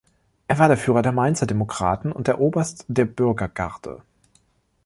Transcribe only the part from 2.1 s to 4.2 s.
und Oberst der Bürgergarde.